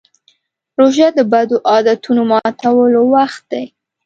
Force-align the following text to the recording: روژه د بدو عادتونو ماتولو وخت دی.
روژه 0.79 1.07
د 1.17 1.19
بدو 1.31 1.57
عادتونو 1.71 2.21
ماتولو 2.31 3.01
وخت 3.15 3.43
دی. 3.51 3.63